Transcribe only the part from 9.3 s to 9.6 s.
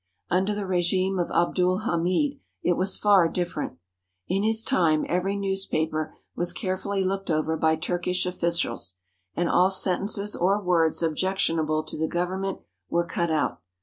and